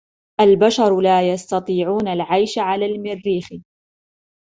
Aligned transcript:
البشر 0.41 0.99
لا 1.01 1.33
يستطيعون 1.33 2.07
العيش 2.07 2.57
علي 2.59 2.85
المريخ. 2.85 3.47